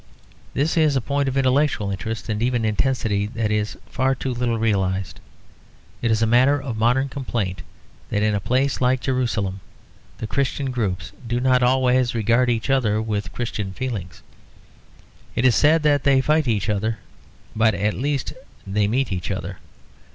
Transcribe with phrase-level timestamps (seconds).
[0.55, 4.57] This is a point of intellectual interest, and even intensity, that is far too little
[4.57, 5.19] realised.
[6.01, 7.61] It is a matter of modern complaint
[8.09, 9.59] that in a place like Jerusalem
[10.17, 14.23] the Christian groups do not always regard each other with Christian feelings.
[15.35, 16.97] It is said that they fight each other;
[17.55, 18.33] but at least
[18.65, 19.59] they meet each other.